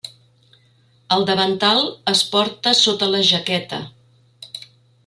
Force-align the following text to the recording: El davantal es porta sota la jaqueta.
El 1.17 1.25
davantal 1.31 1.83
es 2.15 2.25
porta 2.33 2.75
sota 2.81 3.13
la 3.13 3.23
jaqueta. 3.31 3.85